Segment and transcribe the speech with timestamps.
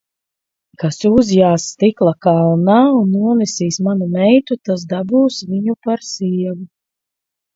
[0.83, 6.65] Kas uzjās stikla kalnā un nonesīs manu meitu, tas dabūs viņu par sievu.